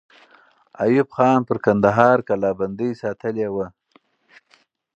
[0.83, 3.67] ایوب خان پر کندهار کلابندۍ ساتلې وه.